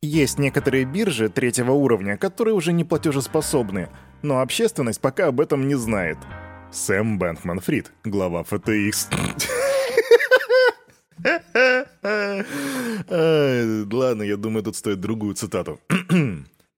[0.00, 3.88] Есть некоторые биржи третьего уровня, которые уже не платежеспособны,
[4.22, 6.18] но общественность пока об этом не знает.
[6.70, 9.08] Сэм Бэнкман Фрид, глава FTX.
[13.92, 15.80] Ладно, я думаю, тут стоит другую цитату.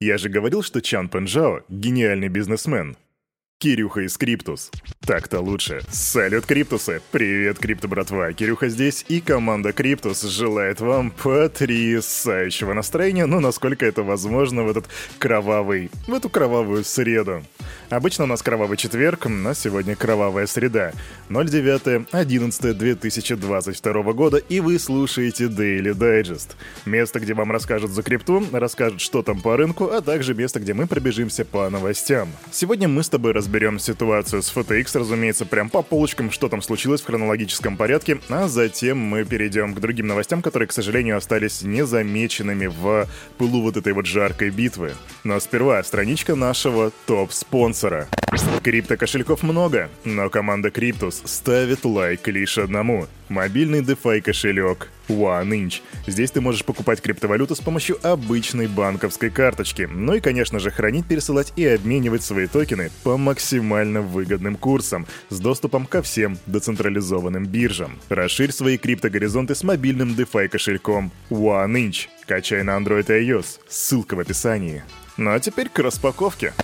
[0.00, 2.96] Я же говорил, что Чанпэн Чжао— гениальный бизнесмен.
[3.58, 4.70] Кирюха из Криптус.
[5.10, 5.82] Так-то лучше.
[5.90, 7.02] Салют, Криптусы!
[7.10, 8.32] Привет, Крипто братва!
[8.32, 14.86] Кирюха здесь, и команда Криптус желает вам потрясающего настроения, ну, насколько это возможно в этот
[15.18, 17.42] кровавый, в эту кровавую среду.
[17.88, 20.92] Обычно у нас кровавый четверг, но сегодня кровавая среда.
[21.28, 26.50] 09.11.2022 года, и вы слушаете Daily Digest.
[26.86, 30.72] Место, где вам расскажут за крипту, расскажут, что там по рынку, а также место, где
[30.72, 32.28] мы пробежимся по новостям.
[32.52, 37.00] Сегодня мы с тобой разберем ситуацию с FTX, разумеется, прям по полочкам, что там случилось
[37.00, 42.66] в хронологическом порядке, а затем мы перейдем к другим новостям, которые, к сожалению, остались незамеченными
[42.66, 44.92] в пылу вот этой вот жаркой битвы.
[45.24, 48.08] Но сперва страничка нашего топ-спонсора.
[48.62, 55.80] Крипто-кошельков много, но команда Cryptus ставит лайк лишь одному— мобильный DeFi кошелек OneInch.
[56.06, 59.88] Здесь ты можешь покупать криптовалюту с помощью обычной банковской карточки.
[59.90, 65.40] Ну и, конечно же, хранить, пересылать и обменивать свои токены по максимально выгодным курсам с
[65.40, 67.98] доступом ко всем децентрализованным биржам.
[68.08, 72.08] Расширь свои криптогоризонты с мобильным DeFi кошельком OneInch.
[72.26, 73.58] Качай на Android и iOS.
[73.68, 74.82] Ссылка в описании.
[75.20, 76.54] Ну а теперь к распаковке.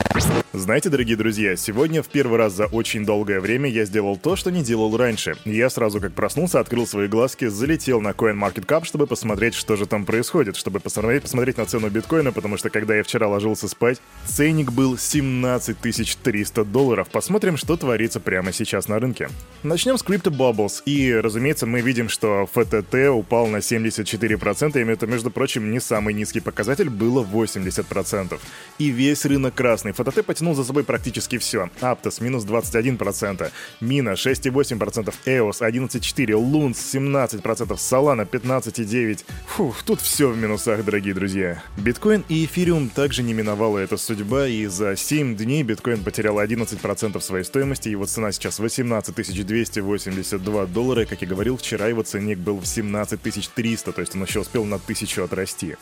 [0.54, 4.50] Знаете, дорогие друзья, сегодня в первый раз за очень долгое время я сделал то, что
[4.50, 5.36] не делал раньше.
[5.44, 10.06] Я сразу как проснулся, открыл свои глазки, залетел на CoinMarketCap, чтобы посмотреть, что же там
[10.06, 14.72] происходит, чтобы посмотреть, посмотреть на цену биткоина, потому что когда я вчера ложился спать, ценник
[14.72, 15.76] был 17
[16.22, 17.08] 300 долларов.
[17.12, 19.28] Посмотрим, что творится прямо сейчас на рынке.
[19.62, 25.06] Начнем с Crypto Bubbles, и, разумеется, мы видим, что FTT упал на 74%, и это,
[25.06, 28.40] между прочим, не самый низкий показатель, было 80%.
[28.78, 29.92] И весь рынок красный.
[29.92, 31.70] FTT потянул за собой практически все.
[31.80, 39.24] Аптос минус 21%, Мина 6,8%, EOS 11,4%, Лунс 17%, Solana 15,9%.
[39.46, 41.62] Фух, тут все в минусах, дорогие друзья.
[41.76, 47.20] Биткоин и эфириум также не миновала эта судьба, и за 7 дней биткоин потерял 11%
[47.20, 49.14] своей стоимости, его цена сейчас 18
[49.46, 53.20] 282 доллара, как и говорил, вчера его ценник был в 17
[53.54, 55.76] 300, то есть он еще успел на 1000 отрасти.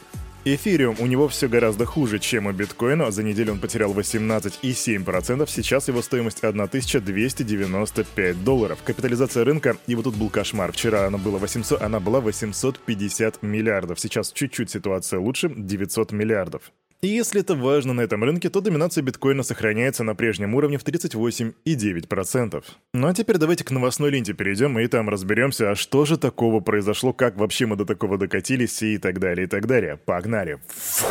[0.46, 3.10] Эфириум у него все гораздо хуже, чем у биткоина.
[3.10, 5.48] За неделю он потерял 18,7%.
[5.48, 8.78] Сейчас его стоимость 1295 долларов.
[8.84, 10.72] Капитализация рынка, и вот тут был кошмар.
[10.72, 13.98] Вчера она была 800, она была 850 миллиардов.
[13.98, 16.72] Сейчас чуть-чуть ситуация лучше, 900 миллиардов.
[17.04, 20.84] И если это важно на этом рынке, то доминация биткоина сохраняется на прежнем уровне в
[20.84, 22.64] 38,9%.
[22.94, 26.60] Ну а теперь давайте к новостной ленте перейдем и там разберемся, а что же такого
[26.60, 29.98] произошло, как вообще мы до такого докатились и так далее, и так далее.
[30.06, 30.60] Погнали!
[30.68, 31.04] Фу.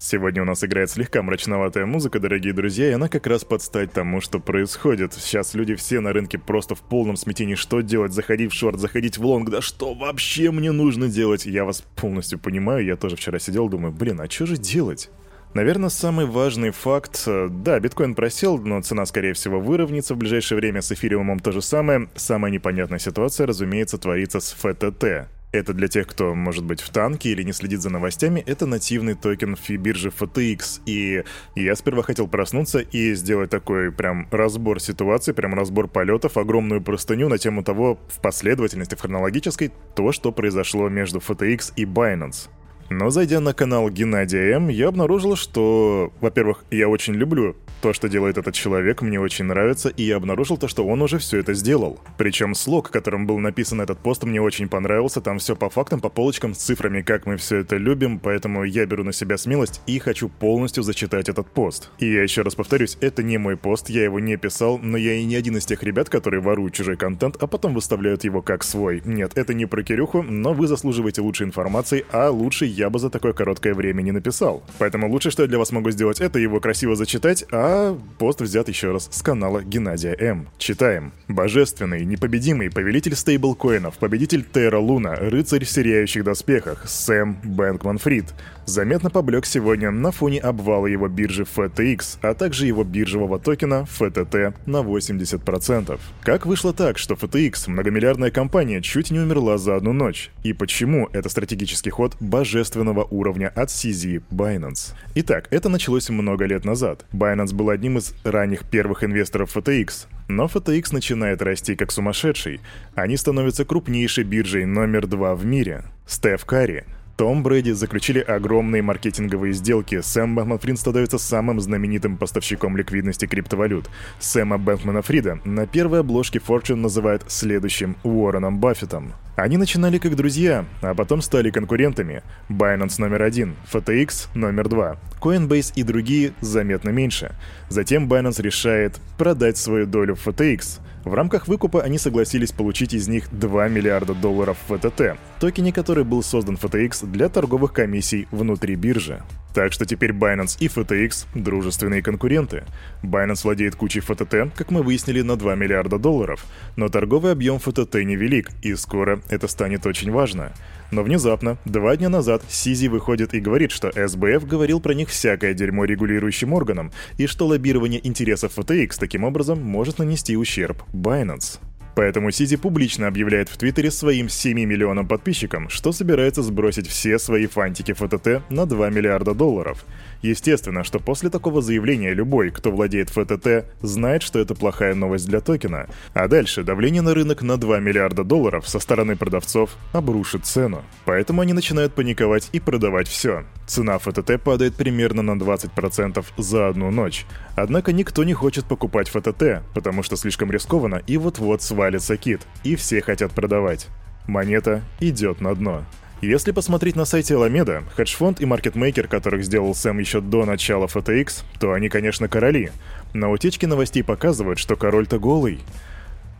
[0.00, 4.20] Сегодня у нас играет слегка мрачноватая музыка, дорогие друзья, и она как раз подстать тому,
[4.20, 5.12] что происходит.
[5.12, 7.56] Сейчас люди все на рынке просто в полном смятении.
[7.56, 8.12] Что делать?
[8.12, 9.50] Заходить в шорт, заходить в лонг?
[9.50, 11.46] Да что вообще мне нужно делать?
[11.46, 12.84] Я вас полностью понимаю.
[12.84, 15.10] Я тоже вчера сидел, думаю, блин, а что же делать?
[15.54, 17.24] Наверное, самый важный факт...
[17.26, 20.80] Э, да, биткоин просел, но цена, скорее всего, выровняется в ближайшее время.
[20.80, 22.08] С эфириумом то же самое.
[22.14, 25.26] Самая непонятная ситуация, разумеется, творится с FTT.
[25.50, 29.14] Это для тех, кто, может быть, в танке или не следит за новостями, это нативный
[29.14, 30.82] токен биржи FTX.
[30.84, 36.82] И я сперва хотел проснуться и сделать такой прям разбор ситуации, прям разбор полетов, огромную
[36.82, 42.50] простыню на тему того, в последовательности, в хронологической, то, что произошло между FTX и Binance.
[42.90, 48.08] Но зайдя на канал Геннадия М, я обнаружил, что, во-первых, я очень люблю то, что
[48.08, 51.54] делает этот человек, мне очень нравится, и я обнаружил то, что он уже все это
[51.54, 52.00] сделал.
[52.16, 56.08] Причем слог, которым был написан этот пост, мне очень понравился, там все по фактам, по
[56.08, 59.98] полочкам, с цифрами, как мы все это любим, поэтому я беру на себя смелость и
[59.98, 61.90] хочу полностью зачитать этот пост.
[61.98, 65.14] И я еще раз повторюсь, это не мой пост, я его не писал, но я
[65.14, 68.64] и не один из тех ребят, которые воруют чужой контент, а потом выставляют его как
[68.64, 69.02] свой.
[69.04, 73.10] Нет, это не про Кирюху, но вы заслуживаете лучшей информации, а лучше я бы за
[73.10, 74.62] такое короткое время не написал.
[74.78, 78.68] Поэтому лучше, что я для вас могу сделать, это его красиво зачитать, а пост взят
[78.68, 80.48] еще раз с канала Геннадия М.
[80.58, 81.12] Читаем.
[81.26, 88.26] Божественный, непобедимый повелитель стейблкоинов, победитель Терра Луна, рыцарь в сияющих доспехах, Сэм Бэнкман Фрид,
[88.64, 94.54] заметно поблек сегодня на фоне обвала его биржи FTX, а также его биржевого токена FTT
[94.66, 95.98] на 80%.
[96.22, 100.30] Как вышло так, что FTX, многомиллиардная компания, чуть не умерла за одну ночь?
[100.44, 104.94] И почему это стратегический ход божественный божественного уровня от CZ Binance.
[105.14, 107.04] Итак, это началось много лет назад.
[107.12, 112.60] Binance был одним из ранних первых инвесторов FTX, но FTX начинает расти как сумасшедший.
[112.94, 115.84] Они становятся крупнейшей биржей номер два в мире.
[116.06, 116.84] Стеф Карри
[117.18, 120.00] том Брэди заключили огромные маркетинговые сделки.
[120.00, 123.90] Сэм Бэнкман-Фрид становится самым знаменитым поставщиком ликвидности криптовалют.
[124.20, 129.14] Сэма Бэнкмана-Фрида на первой обложке Fortune называют следующим Уорреном Баффетом.
[129.34, 132.22] Они начинали как друзья, а потом стали конкурентами.
[132.48, 137.32] Binance номер один, FTX номер два, Coinbase и другие заметно меньше.
[137.68, 140.78] Затем Binance решает продать свою долю в FTX.
[141.08, 146.04] В рамках выкупа они согласились получить из них 2 миллиарда долларов в ВТТ, токене который
[146.04, 149.22] был создан FTX для торговых комиссий внутри биржи.
[149.58, 152.62] Так что теперь Binance и FTX— дружественные конкуренты.
[153.02, 156.46] Binance владеет кучей FTT, как мы выяснили, на 2 миллиарда долларов,
[156.76, 160.52] но торговый объем FTT невелик, и скоро это станет очень важно.
[160.92, 165.54] Но внезапно, два дня назад, Сизи выходит и говорит, что СБФ говорил про них всякое
[165.54, 171.58] дерьмо регулирующим органам, и что лоббирование интересов FTX таким образом может нанести ущерб Binance.
[171.98, 177.48] Поэтому Сизи публично объявляет в Твиттере своим 7 миллионам подписчикам, что собирается сбросить все свои
[177.48, 179.84] фантики ФТТ на 2 миллиарда долларов.
[180.22, 185.40] Естественно, что после такого заявления любой, кто владеет ФТТ, знает, что это плохая новость для
[185.40, 185.86] токена.
[186.14, 190.82] А дальше давление на рынок на 2 миллиарда долларов со стороны продавцов обрушит цену.
[191.04, 193.44] Поэтому они начинают паниковать и продавать все.
[193.66, 197.26] Цена ФТТ падает примерно на 20% за одну ночь.
[197.54, 202.76] Однако никто не хочет покупать ФТТ, потому что слишком рискованно и вот-вот свалится кит, и
[202.76, 203.88] все хотят продавать.
[204.26, 205.84] Монета идет на дно.
[206.20, 211.44] Если посмотреть на сайте Alameda, хедж-фонд и маркетмейкер, которых сделал Сэм еще до начала FTX,
[211.60, 212.72] то они, конечно, короли.
[213.14, 215.60] Но утечки новостей показывают, что король-то голый.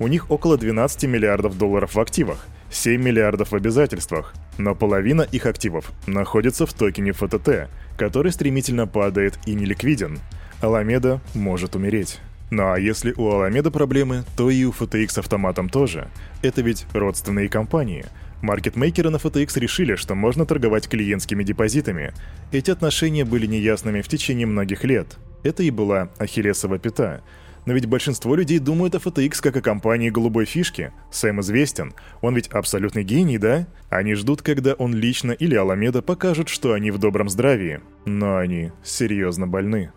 [0.01, 5.47] У них около 12 миллиардов долларов в активах, 7 миллиардов в обязательствах, но половина их
[5.47, 10.19] активов находится в токене ФТТ, который стремительно падает и неликвиден.
[10.61, 12.19] Аламеда может умереть.
[12.51, 16.09] Ну а если у Аламеда проблемы, то и у FTX автоматом тоже.
[16.43, 18.07] Это ведь родственные компании.
[18.43, 22.13] Маркетмейкеры на FTX решили, что можно торговать клиентскими депозитами.
[22.53, 25.19] Эти отношения были неясными в течение многих лет.
[25.43, 27.23] Это и была Ахиллесова пята.
[27.67, 30.93] Но ведь большинство людей думают о FTX как о компании голубой фишки.
[31.11, 31.93] Сэм известен.
[32.23, 33.67] Он ведь абсолютный гений, да?
[33.91, 37.81] Они ждут, когда он лично или Аламеда покажут, что они в добром здравии.
[38.07, 39.91] Но они серьезно больны.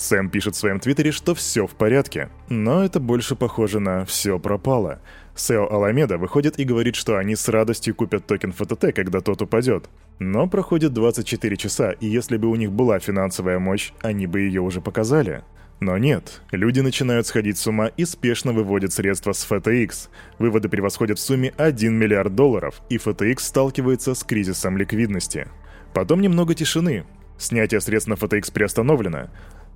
[0.00, 2.30] Сэм пишет в своем твиттере, что все в порядке.
[2.48, 5.00] Но это больше похоже на «все пропало».
[5.36, 9.90] Сео Аламеда выходит и говорит, что они с радостью купят токен ФТТ, когда тот упадет.
[10.18, 14.62] Но проходит 24 часа, и если бы у них была финансовая мощь, они бы ее
[14.62, 15.42] уже показали.
[15.80, 20.08] Но нет, люди начинают сходить с ума и спешно выводят средства с FTX.
[20.38, 25.48] Выводы превосходят в сумме 1 миллиард долларов, и FTX сталкивается с кризисом ликвидности.
[25.92, 27.04] Потом немного тишины.
[27.36, 29.28] Снятие средств на FTX приостановлено.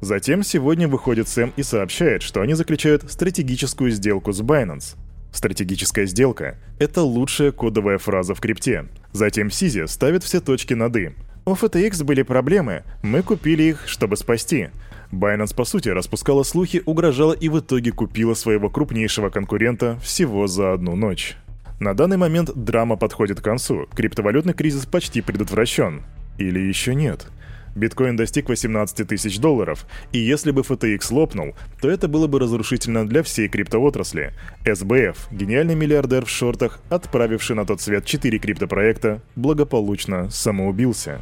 [0.05, 4.97] Затем сегодня выходит Сэм и сообщает, что они заключают стратегическую сделку с Binance.
[5.33, 8.85] Стратегическая сделка— это лучшая кодовая фраза в крипте.
[9.13, 11.13] Затем Сизи ставит все точки над «и».
[11.47, 14.69] У FTX были проблемы, мы купили их, чтобы спасти.
[15.11, 20.75] Binance, по сути, распускала слухи, угрожала и в итоге купила своего крупнейшего конкурента всего за
[20.75, 21.35] одну ночь.
[21.81, 26.03] На данный момент драма подходит к концу, криптовалютный кризис почти предотвращен.
[26.37, 27.27] Или еще нет?
[27.75, 33.07] Биткоин достиг 18 тысяч долларов, и если бы FTX лопнул, то это было бы разрушительно
[33.07, 34.33] для всей криптоотрасли.
[34.65, 41.21] СБФ, гениальный миллиардер в шортах, отправивший на тот свет 4 криптопроекта, благополучно самоубился.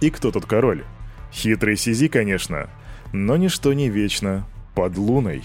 [0.00, 0.84] И кто тут король?
[1.32, 2.68] Хитрый Сизи, конечно,
[3.12, 5.42] но ничто не вечно под луной.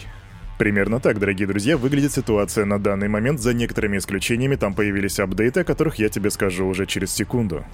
[0.59, 5.61] Примерно так, дорогие друзья, выглядит ситуация на данный момент, за некоторыми исключениями там появились апдейты,
[5.61, 7.65] о которых я тебе скажу уже через секунду.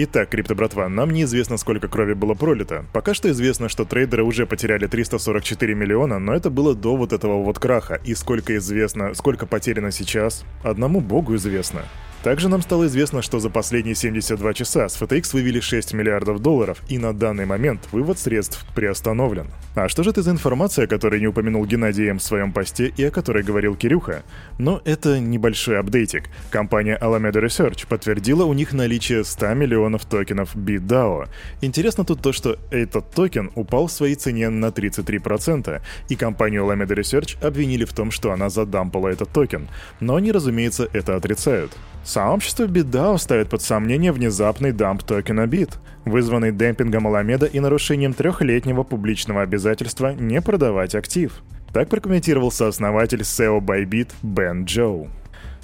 [0.00, 2.84] Итак, крипто-братва, нам неизвестно, сколько крови было пролито.
[2.92, 7.42] Пока что известно, что трейдеры уже потеряли 344 миллиона, но это было до вот этого
[7.42, 8.00] вот краха.
[8.04, 11.82] И сколько известно, сколько потеряно сейчас, одному богу известно.
[12.28, 16.82] Также нам стало известно, что за последние 72 часа с FTX вывели 6 миллиардов долларов,
[16.86, 19.46] и на данный момент вывод средств приостановлен.
[19.74, 22.92] А что же это за информация, о которой не упомянул Геннадий М в своем посте
[22.94, 24.24] и о которой говорил Кирюха?
[24.58, 26.24] Но это небольшой апдейтик.
[26.50, 31.28] Компания Alameda Research подтвердила у них наличие 100 миллионов токенов BitDAO.
[31.62, 35.80] Интересно тут то, что этот токен упал в своей цене на 33%,
[36.10, 39.66] и компанию Alameda Research обвинили в том, что она задампала этот токен.
[40.00, 41.72] Но они, разумеется, это отрицают.
[42.18, 48.82] Сообщество BitDAO ставит под сомнение внезапный дамп токена BIT, вызванный демпингом Alameda и нарушением трехлетнего
[48.82, 51.32] публичного обязательства не продавать актив.
[51.72, 55.06] Так прокомментировал сооснователь CEO Bybit Бен Джоу.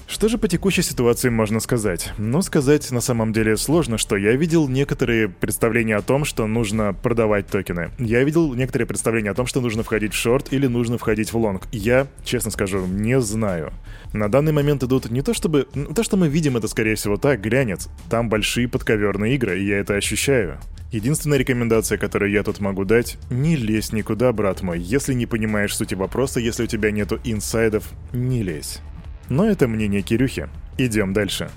[0.06, 2.12] Что же по текущей ситуации можно сказать?
[2.18, 6.92] Ну, сказать на самом деле сложно, что я видел некоторые представления о том, что нужно
[6.92, 7.90] продавать токены.
[7.98, 11.38] Я видел некоторые представления о том, что нужно входить в шорт или нужно входить в
[11.38, 11.68] лонг.
[11.72, 13.72] Я, честно скажу, не знаю.
[14.12, 15.66] На данный момент идут не то чтобы...
[15.94, 17.88] То, что мы видим, это скорее всего так, глянец.
[18.10, 20.58] Там большие подковерные игры, и я это ощущаю.
[20.92, 24.78] Единственная рекомендация, которую я тут могу дать, не лезь никуда, брат мой.
[24.78, 28.80] Если не понимаешь сути вопроса, если у тебя нету инсайдов, не лезь.
[29.28, 30.48] Но это мнение Кирюхи.
[30.78, 31.50] Идем дальше.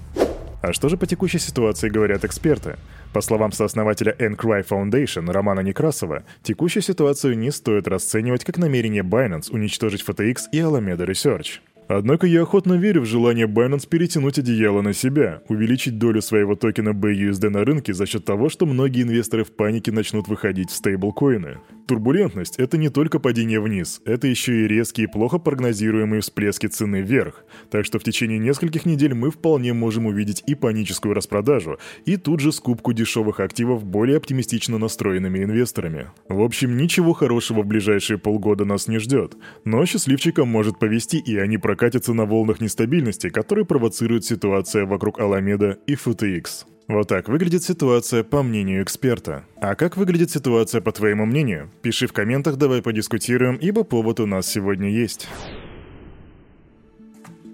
[0.61, 2.77] А что же по текущей ситуации говорят эксперты?
[3.13, 9.51] По словам сооснователя Encry Foundation Романа Некрасова, текущую ситуацию не стоит расценивать как намерение Binance
[9.51, 11.59] уничтожить FTX и Alameda Research.
[11.87, 16.89] Однако я охотно верю в желание Binance перетянуть одеяло на себя, увеличить долю своего токена
[16.89, 21.59] BUSD на рынке за счет того, что многие инвесторы в панике начнут выходить в стейблкоины.
[21.87, 27.45] Турбулентность– это не только падение вниз, это еще и резкие, плохо прогнозируемые всплески цены вверх.
[27.71, 32.41] Так что в течение нескольких недель мы вполне можем увидеть и паническую распродажу, и тут
[32.41, 36.11] же скупку дешевых активов более оптимистично настроенными инвесторами.
[36.27, 39.37] В общем, ничего хорошего в ближайшие полгода нас не ждет.
[39.63, 45.77] Но счастливчикам может повести, и они прокатятся на волнах нестабильности, которые провоцирует ситуация вокруг Аламеда
[45.87, 46.65] и FTX.
[46.87, 49.43] Вот так выглядит ситуация по мнению эксперта.
[49.57, 51.69] А как выглядит ситуация по твоему мнению?
[51.81, 55.27] Пиши в комментах, давай подискутируем, ибо повод у нас сегодня есть.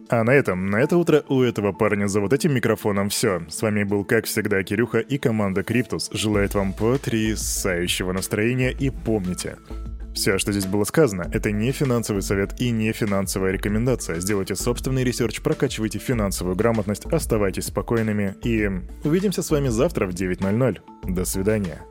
[0.10, 3.42] А на этом, на это утро у этого парня за вот этим микрофоном все.
[3.50, 6.12] С вами был, как всегда, Кирюха и команда Криптус.
[6.14, 9.58] Желает вам потрясающего настроения и помните,
[10.14, 14.20] все, что здесь было сказано, это не финансовый совет и не финансовая рекомендация.
[14.20, 18.70] Сделайте собственный research, прокачивайте финансовую грамотность, оставайтесь спокойными и
[19.04, 20.80] увидимся с вами завтра в 9.00.
[21.08, 21.82] До свидания.